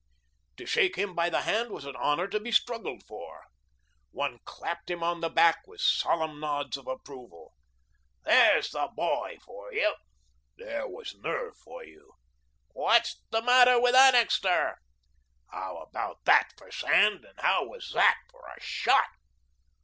[0.57, 3.43] To shake him by the hand was an honour to be struggled for.
[4.09, 7.53] One clapped him on the back with solemn nods of approval.
[8.23, 9.93] "There's the BOY for you;"
[10.57, 12.13] "There was nerve for you;"
[12.71, 14.79] "What's the matter with Annixter?"
[15.51, 19.05] "How about THAT for sand, and how was THAT for a SHOT?"